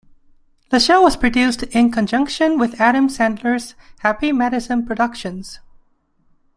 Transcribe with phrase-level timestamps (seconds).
[0.71, 5.59] The show was produced in conjunction with Adam Sandler's Happy Madison Productions.